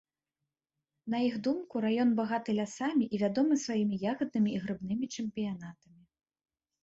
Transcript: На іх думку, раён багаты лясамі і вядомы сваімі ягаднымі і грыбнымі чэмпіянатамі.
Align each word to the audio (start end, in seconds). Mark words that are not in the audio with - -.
На 1.13 1.17
іх 1.27 1.35
думку, 1.47 1.81
раён 1.85 2.09
багаты 2.19 2.55
лясамі 2.59 3.05
і 3.17 3.19
вядомы 3.23 3.57
сваімі 3.65 3.95
ягаднымі 4.13 4.49
і 4.53 4.61
грыбнымі 4.63 5.05
чэмпіянатамі. 5.19 6.01